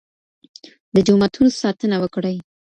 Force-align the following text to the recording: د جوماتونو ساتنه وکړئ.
د 0.93 0.95
جوماتونو 1.07 1.49
ساتنه 1.61 1.95
وکړئ. 1.99 2.35